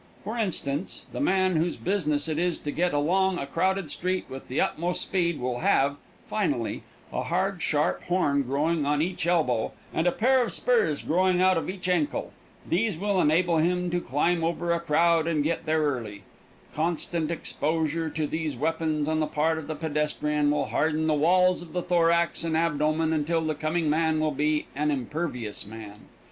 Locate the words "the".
1.11-1.19, 4.47-4.59, 19.19-19.27, 19.67-19.75, 21.05-21.13, 21.73-21.83, 23.41-23.53